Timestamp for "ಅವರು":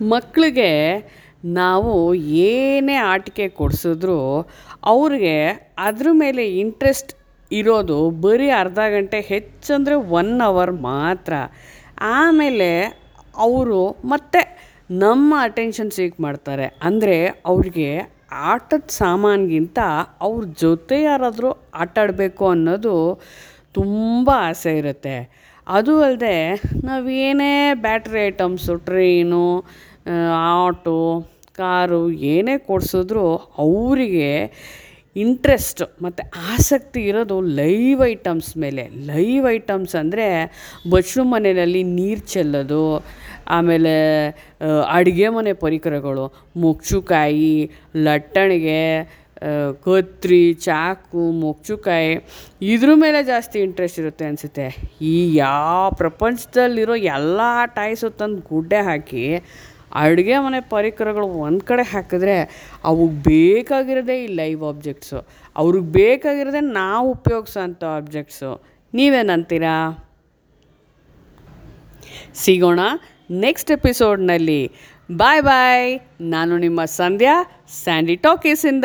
13.36-13.80